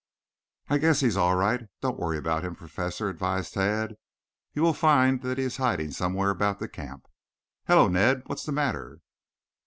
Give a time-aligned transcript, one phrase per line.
[0.67, 1.67] "I guess he is all right.
[1.79, 3.97] Don't worry about him, Professor," advised Tad.
[4.51, 7.05] "You will find that he is in hiding somewhere about the camp.
[7.67, 9.01] Hello, Ned, what's the matter?"